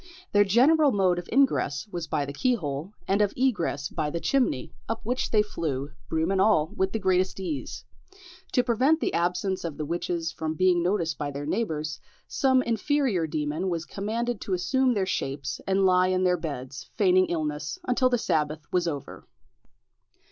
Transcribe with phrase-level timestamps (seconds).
[0.31, 4.73] Their general mode of ingress was by the keyhole, and of egress by the chimney,
[4.89, 7.85] up which they flew, broom and all, with the greatest ease.
[8.53, 13.27] To prevent the absence of the witches from being noticed by their neighbours, some inferior
[13.27, 18.09] demon was commanded to assume their shapes and lie in their beds, feigning illness, until
[18.09, 19.27] the sabbath was over.